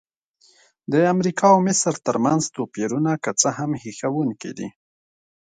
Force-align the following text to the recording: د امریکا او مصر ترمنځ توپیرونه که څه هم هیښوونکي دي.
د 0.91 0.93
امریکا 1.13 1.47
او 1.53 1.59
مصر 1.67 1.93
ترمنځ 2.07 2.43
توپیرونه 2.55 3.11
که 3.23 3.31
څه 3.41 3.49
هم 3.57 3.71
هیښوونکي 3.83 4.51
دي. 4.57 4.67